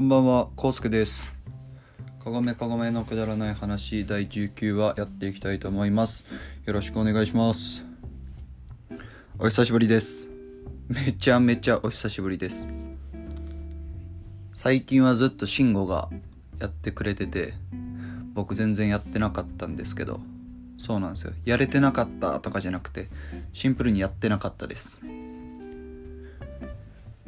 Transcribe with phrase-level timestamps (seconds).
[0.00, 1.36] こんばんは、こうすけです。
[2.24, 6.24] かごめかごめのくだらない話第19話やっていきたいと思います。
[6.64, 7.84] よろしくお願いします。
[9.38, 10.30] お久しぶりです。
[10.88, 12.66] めちゃめちゃお久しぶりです。
[14.54, 16.08] 最近はずっと慎吾が
[16.58, 17.52] やってくれてて、
[18.32, 20.22] 僕全然やってなかったんですけど、
[20.78, 21.34] そうなんですよ。
[21.44, 23.10] やれてなかったとかじゃなくて、
[23.52, 25.02] シンプルにやってなかったです。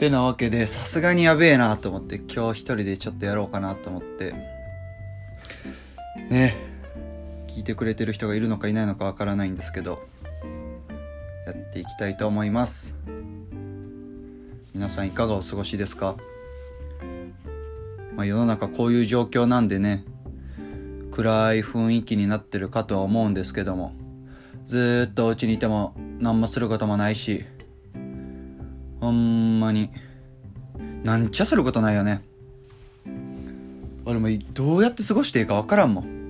[0.00, 4.32] てなわけでさすがにやべえなと思って今日一人でちょっとやろうかなと思って。
[6.30, 6.56] ね。
[7.48, 10.02] 聞いてくれてる人がいるのかいないのかわからないんですけど
[11.46, 12.94] やっていきたいと思います。
[14.72, 16.16] 皆さんいかがお過ごしですか？
[18.16, 20.06] まあ世の中こういう状況なんでね
[21.10, 23.92] 暗い雰囲気になってるかとは思うんですけども
[24.64, 27.44] ずっとお家にいても何もすることもないし
[29.00, 29.90] ほんまに。
[31.04, 32.22] なんちゃすることないよね。
[34.04, 36.20] 俺もどうやって過ごしていいか分からんもん。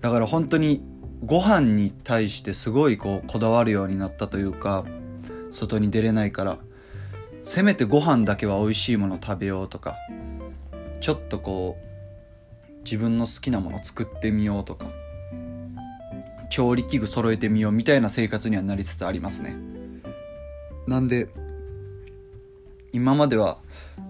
[0.00, 0.82] だから本当に
[1.24, 4.84] ご飯に対してすごいこうこだわるようになったというか
[5.50, 6.58] 外に出れないから
[7.42, 9.96] せめてご飯だけは美味しいもの食べようとか
[11.00, 14.88] ちょっとこう自分の好きなもの作ってみようとか
[16.50, 19.56] 調理器具揃えてみようみたいな生活にはなりつつありますね。
[20.86, 21.28] なんで
[22.92, 23.58] 今までは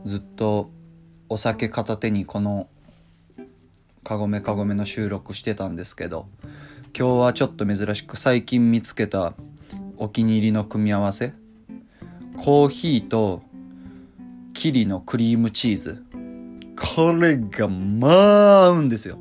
[0.04, 0.70] ずっと
[1.28, 2.68] お酒片手にこの
[4.04, 6.26] 「かごめかごめ」の収録してたんですけど
[6.96, 9.34] 今日はちょっと珍しく最近見つけた
[9.96, 11.32] お気に入りの組み合わせ
[12.36, 13.42] コーヒーと
[14.54, 16.02] キリのクリームチーズ。
[16.76, 19.18] これがまあ合うんですよ。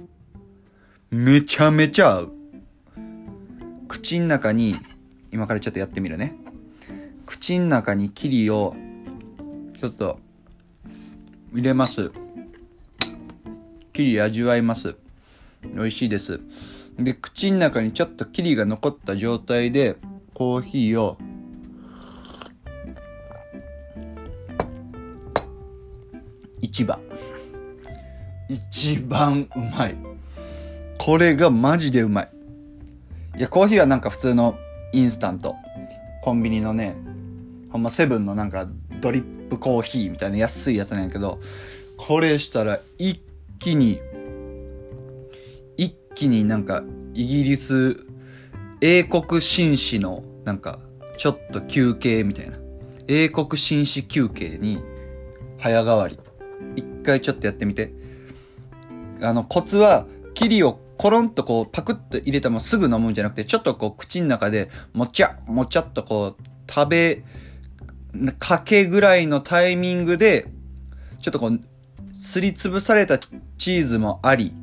[1.11, 2.33] めちゃめちゃ合う。
[3.87, 4.75] 口の中に
[5.31, 6.35] 今からちょっとやってみるね。
[7.33, 8.75] 口の中にキリを
[9.79, 10.19] ちょっと
[11.51, 12.11] 入れます。
[13.91, 14.95] キリ味わいます。
[15.73, 16.39] 美味しいです。
[16.99, 19.97] で口の中にちょっとキリが残った状態で
[20.35, 21.17] コーヒーを
[26.61, 26.99] 一番。
[28.47, 29.95] 一番うまい。
[30.99, 32.29] これがマジでうまい。
[33.39, 34.55] いやコーヒーはなんか普通の
[34.93, 35.55] インスタント。
[36.21, 36.95] コンビニのね
[37.73, 38.67] ほんまセブンのなんか
[39.01, 41.41] ドリップコーヒーみたいな安いやつなんやけど
[41.97, 43.21] これしたら一
[43.59, 43.99] 気に
[45.75, 46.83] 一気になんか
[47.13, 48.05] イギリス
[48.79, 50.79] 英国紳士のなんか
[51.17, 52.57] ちょっと休憩みたいな。
[53.07, 54.83] 英国紳士休憩に
[55.59, 56.19] 早変わり。
[56.75, 57.93] 一回ちょっとやってみて。
[59.21, 67.23] あのコツはキリをコロンとこうパクッと入れたまますぐ飲むんじゃなくてちょっとこう口の中でもちゃもちゃっとこう食べ
[68.37, 70.47] かけぐらいのタイミングで
[71.19, 71.59] ちょっとこう
[72.15, 74.53] すりつぶされたチーズもあり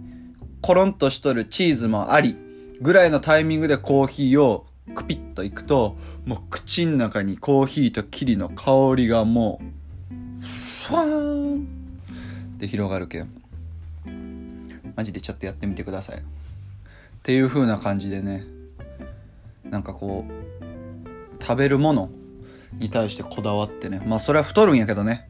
[0.61, 2.37] コロンとしとるチーズもあり
[2.81, 5.97] ぐらいのタイミングでコーヒーをクピッといくと
[6.27, 10.47] もう口の中にコーヒーとキリの香りがもう
[10.87, 11.67] ファーン
[12.57, 13.31] って広がるけん。
[14.97, 16.19] マジでちょっとやってみてください。
[16.19, 16.23] っ
[17.23, 18.45] ていう風な感じでね
[19.65, 22.11] なんかこう食べるもの
[22.73, 24.03] に対してこだわってね。
[24.07, 25.29] まあそれは太るんやけどね。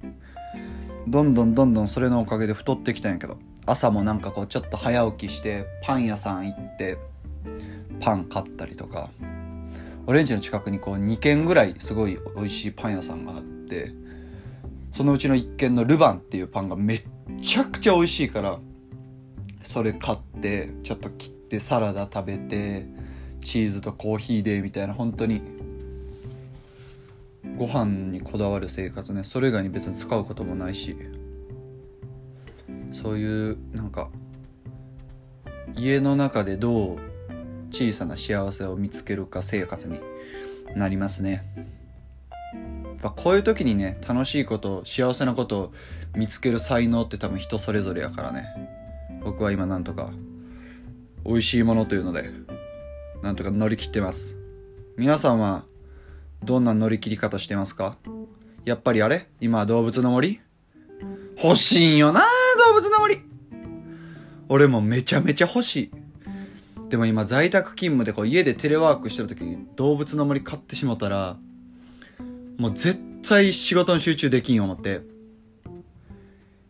[1.08, 3.38] どんどんどんどんそれのおかげで太ってきたんやけど。
[3.66, 6.98] 朝もなんかこうちょっと早起きしてパン屋さん行って
[8.00, 9.10] パン買ったりとか。
[10.06, 13.92] 俺んちの近くにこう2軒ぐらいすごい美味しいパン屋さんがあって
[14.90, 17.02] そのうちの1軒のルバンっていうパンがめっ
[17.40, 18.58] ちゃくちゃ美味しいから
[19.62, 22.88] それ買ってちょっと切ってサラダ食べて
[23.40, 25.42] チーズとコーヒーでみたいな本当に
[27.56, 29.24] ご飯にこだわる生活ね。
[29.24, 30.96] それ以外に別に使うこともないし。
[32.92, 34.10] そういうなんか
[35.74, 36.98] 家の中でどう
[37.70, 40.00] 小さな幸せを見つけるか生活に
[40.74, 41.44] なりますね。
[42.54, 45.72] やっぱこういう時にね楽しいこと幸せなことを
[46.14, 48.46] 見つける才能って多分人それぞれやからね。
[49.22, 50.10] 僕は今なんとか
[51.24, 52.30] 美味しいものというので
[53.22, 54.36] なんとか乗り切ってます。
[54.96, 55.64] 皆さんは
[56.44, 57.96] どんな乗り切り方してますか？
[58.64, 59.28] やっぱりあれ？
[59.40, 60.40] 今動物の森？
[61.42, 62.20] 欲しいんよな
[62.68, 63.18] 動物の森。
[64.48, 65.90] 俺もめちゃめちゃ欲しい。
[66.88, 71.36] でも今在宅勤務でこう家でテレワークしてる時に動物の森買ってしもたら
[72.58, 75.02] もう絶対仕事に集中できん思って。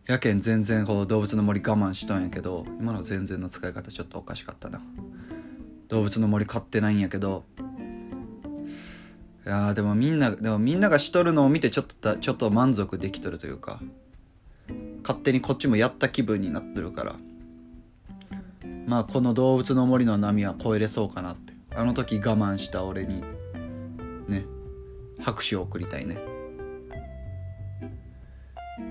[0.07, 4.83] やけん全然こう動物の森我慢しとんやけど今の全然の使い方ちょっとおかしかったな。
[5.89, 7.45] 動物の森買ってないんやけど
[9.47, 13.81] いやでもみんなでもみんながしとるのを見てちょっとちょっと満足できとるというか
[15.03, 17.17] 勝手にこっちもやった気分になってるから。
[18.87, 21.53] まあこの動物の森の波は越えれそうかなって。
[21.75, 23.23] あの時我慢した俺に
[24.27, 24.45] ね
[25.21, 26.19] 拍手を送りたいね。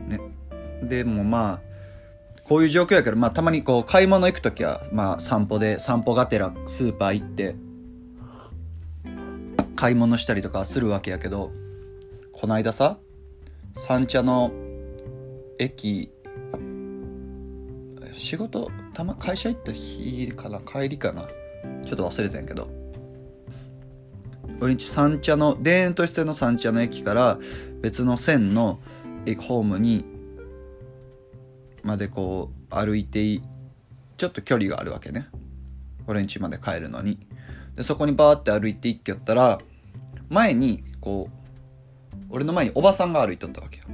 [0.08, 0.20] ね。
[0.84, 1.70] でもまあ
[2.46, 7.56] こういう状況やけど、まあ、たまにこう買い物行く時は、まあ、散歩で散歩がてらスーパー行って
[9.80, 11.54] 買い物したりとかするわけやけど
[12.34, 12.98] こないださ
[13.76, 14.52] 三茶の
[15.58, 16.12] 駅
[18.14, 21.26] 仕事たま会社行った日かな帰りかな。
[21.86, 22.68] ちょっと忘れたんやけど。
[24.60, 27.40] 俺んち三茶の田園都市線の三茶の駅から
[27.80, 28.82] 別の線の
[29.26, 30.04] 駅ホームに
[31.84, 33.40] までこう歩いて
[34.18, 35.30] ちょっと距離があるわけね。
[36.06, 37.26] 俺ん家まで帰るのに。
[37.78, 39.58] でそこにバーって歩いていっきよったら
[40.30, 43.86] 前にこう俺の前におばさんが歩いとったわけよ。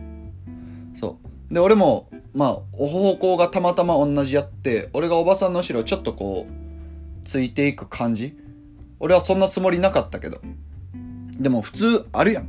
[0.94, 1.18] そ
[1.50, 1.54] う。
[1.54, 8.38] で俺もまあ方向がたまたま同じやって俺がおばさんの後ろちょっとこうついていく感じ。
[9.00, 10.42] 俺はそんなつもりなかったけど。
[11.38, 12.48] でも普通あるやん。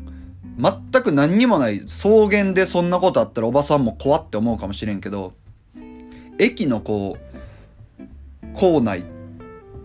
[0.58, 5.34] 全く何にもない草原でそんなことあったらおばさんも怖って思うかもしれんけど
[6.38, 9.02] 駅のこう構内っ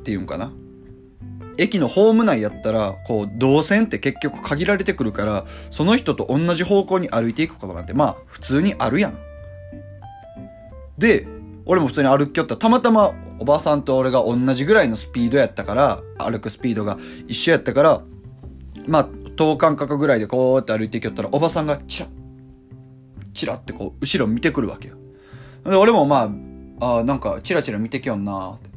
[0.04, 0.54] ていうんかな。
[1.57, 9.18] 駅のホーム内やったらこう動線って結局限られてくるからその人と同じ方向に歩いていくことなんてまあ普通にあるやん。
[10.98, 11.27] で
[11.65, 18.01] 俺も普通に歩きよったらたまたまおばさんと俺が同じぐらいのスピードやったから歩くスピードが一緒やったから
[18.88, 22.09] まあ等間隔ぐらいでこうやって歩いていきよったらおばさんがチラッ
[23.33, 24.95] チラってこう後ろ見てくるわけよ。
[25.63, 26.31] で俺もま
[26.80, 28.70] ああなんかチラチラ見てきよんなって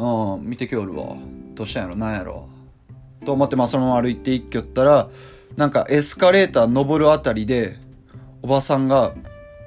[0.00, 1.14] うん見てきよるわ。
[1.54, 1.96] どうしたんやろ？
[1.96, 2.48] なんやろ？
[3.26, 5.10] と思ってまあそのまま歩いていきよったら
[5.56, 7.76] なんかエスカレーター登るあたりで
[8.40, 9.12] おばさんが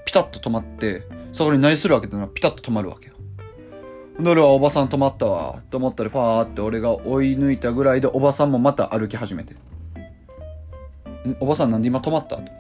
[0.06, 1.04] ピタッと止まって
[1.34, 3.14] そこに何するわけってのはピタッと止まるわけよ。
[4.20, 5.62] で俺はおばさん止まったわ。
[5.70, 9.56] と思ったらファーって俺が追い抜いたぐらいでおばさんもまた歩き始めて
[11.40, 12.38] おばさんなんで今止まった？
[12.38, 12.54] と思って。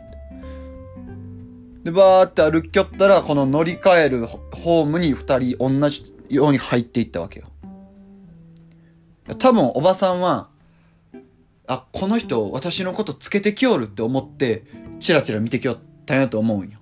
[1.85, 7.47] でバーって歩きよったらこの乗り換えるホームに2人同じように入っていったわけよ。
[9.39, 10.49] 多分おばさんは
[11.67, 14.63] あこの人私のことつけてきよるって思って
[14.99, 16.79] チラチラ見てきよったんやと思うんよ。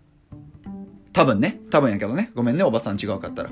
[1.13, 1.59] 多分ね。
[1.69, 2.31] 多分やけどね。
[2.35, 2.63] ごめんね。
[2.63, 3.49] おばさん違うかったら。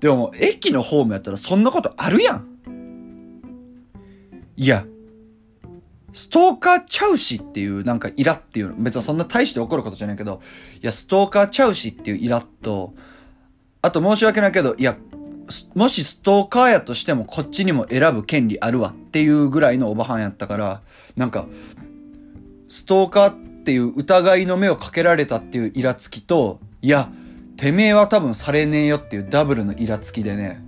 [0.00, 2.46] でも駅のホームやったらそんなことあるやん。
[4.56, 4.84] いや
[6.12, 10.40] ストーカーちゃうしっていうなんかイラっていう別にそんな大して怒ることじゃないけど
[10.82, 12.94] いやストーカーちゃうしっていうイラと。
[13.82, 14.96] あと申し訳ないけどいや
[15.74, 20.80] もしストーカーやとしてもこっちにも選ぶ権利あるわっていうぐらいのおばはんやったから
[21.16, 21.46] なんか
[22.68, 27.10] ストーカーっていう疑いの目をかけられたっていうイラつきといや
[27.56, 30.64] てめえは多分されねえよっていうダブルのイラつきでね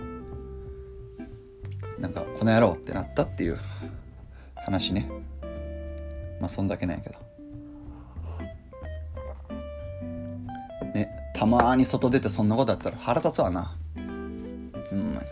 [1.99, 3.58] なんかこの野郎ってなったっていう
[4.56, 5.08] 話ね。
[6.40, 7.17] まあそんだけなんやけど。
[10.94, 13.76] ねたまに外出てそんなことあったら腹立つわな。
[14.93, 15.27] ほんまに。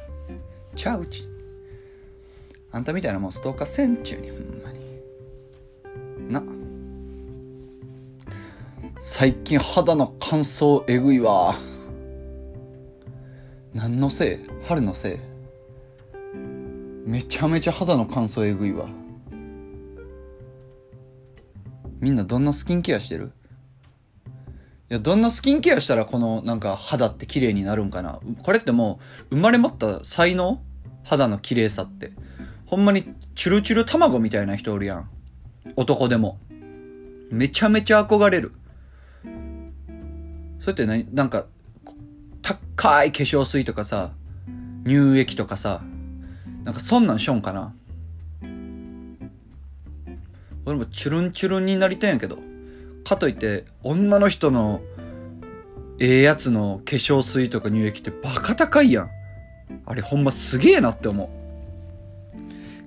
[0.74, 1.28] ちゃうち。
[2.72, 4.30] あんたみたいなもんストーカーせんちゅうに。
[4.30, 4.80] ほんまに。
[6.32, 6.42] な。
[8.98, 11.54] 最近肌の乾燥えぐいわ。
[13.74, 14.38] 何のせい？
[14.66, 15.18] 春のせい？
[17.06, 18.88] めちゃめちゃ肌の乾燥えぐいわ。
[21.98, 23.32] みんなどんなスキンケアしてる？
[24.90, 28.18] いや、どんなスキンケアしたらこのなんか肌って綺麗になるんかな？
[28.42, 28.98] これっても
[29.30, 30.60] う生まれ持った才能？
[31.04, 32.10] 肌の綺麗さって。
[32.66, 33.04] ほんまに
[33.36, 35.08] チュルチュル卵みたいな人おるやん。
[35.76, 36.40] 男でも。
[37.30, 38.52] めちゃめちゃ憧れる。
[40.58, 41.06] それって何？
[41.14, 41.46] なんか、
[42.42, 44.10] 高い化粧水とかさ、
[44.84, 45.82] 乳液とかさ、
[46.64, 47.72] なんかそんなんしょんかな？
[50.64, 52.49] 俺もチュルンチュルンになりたいんやけど。
[53.04, 54.80] かといって女の人の
[55.98, 59.10] ええやつの化粧水とか乳液ってバカ高いやん。
[59.86, 61.28] あれほんますげえなって思う。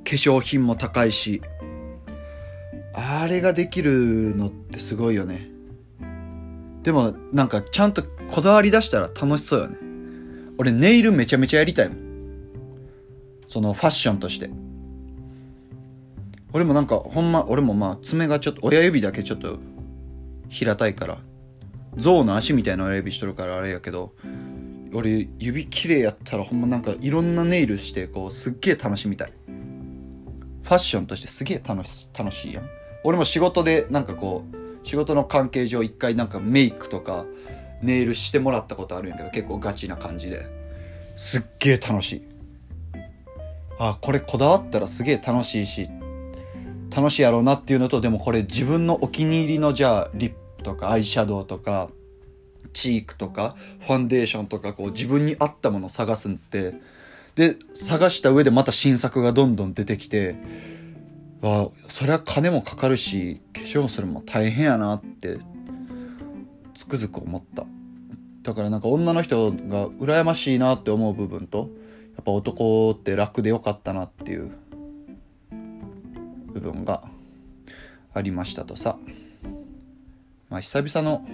[0.04, 1.42] 化粧品も高いし。
[2.94, 5.50] あれができるのってすごいよね。
[6.84, 9.78] でもなんかちゃんとこだわり出したら楽しそうよね。
[10.58, 11.98] 俺ネイルめちゃめちゃやりたいもん。
[13.48, 14.50] そのファッションとして。
[16.52, 19.60] 俺もなんかほんま、俺もまあ爪がちょっと親指だけちょっと
[20.54, 21.18] 平たいから。
[21.98, 24.14] 象の足みたいな親指しとるからあれやけど
[24.94, 29.34] 俺指綺麗やったらほんまなんかいろんなネイルしてこうすっげえ楽しみたい。
[30.64, 32.70] ファッションとしてすげえ楽し楽しいやん。
[33.04, 37.26] 俺も仕事でなんかこう仕事の関係上一回なんかメイクとか
[37.82, 40.46] ネイルしてもらったことあるんやけど結構ガチな感じで。
[41.16, 42.24] すっげえ楽しい。
[43.80, 45.90] あこれこだわったらすげえ楽しいし
[46.96, 50.34] 楽しいやろうなっていうのとでもこれ自分のお気に入りのじゃあリッ
[50.64, 51.90] とかアイシャドウとか
[52.74, 56.82] チークとかファンデーションとかこう自分に合ったものを探すんって。
[57.36, 60.36] で探した上でまた新作がどんどん出てきて
[61.42, 65.40] あそれは金もかかるし化粧するのも大変やなって
[66.76, 67.66] つくづく思った。
[68.44, 71.70] だからなんか女の人が羨ましいなって思う部分と
[72.16, 74.52] やっぱ男って楽でよかったなっていう
[76.52, 77.04] 部分が
[78.14, 78.98] ありましたとさ。
[80.54, 81.26] まあ久々の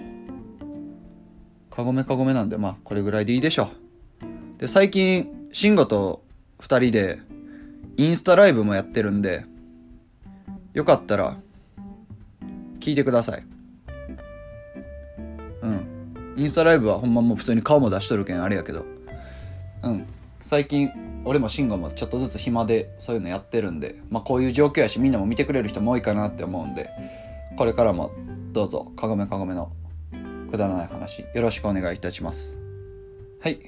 [1.68, 3.68] かごめかごめなんでまあこれぐらいでいいでしょう。
[4.58, 6.24] で最近慎吾と
[6.58, 7.18] 2人で
[7.98, 9.44] インスタライブもやってるんで
[10.72, 11.36] よかったら
[12.78, 13.44] 聞いてください。
[15.64, 16.34] うん。
[16.38, 18.86] インスタライブはほんまもう普通に顔も出しとるけんあれやけど。
[19.82, 20.06] うん。
[20.40, 20.90] 最近
[21.26, 26.88] 俺も慎吾もちょっとずつ暇でそういうのやってるんでまあこういう状況やしみんなも見てくれる人も多いかなって思うんで
[27.58, 28.12] これからも
[28.52, 29.72] どうぞかごめかごめの
[30.50, 32.56] くだらない話よろしくお願いいたします
[33.40, 33.60] はい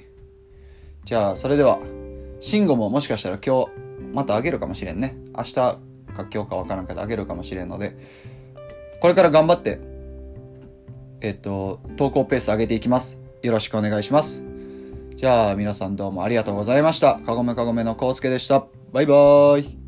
[1.05, 1.79] じゃあそれでは
[2.39, 3.71] 慎吾ももしかしたら今日
[4.13, 5.79] またあげるかもしれんね明日か
[6.31, 7.97] 今日かわからんけどあげるかもしれんので
[9.01, 9.79] これから頑張って
[11.21, 14.43] えっと投稿ペース上げていきますよろしくお願いします
[15.23, 17.15] じゃあ皆さんどうもありがとうございました。
[17.15, 18.65] かごめかごめのこうすけでした。
[18.91, 19.82] バイバーイ。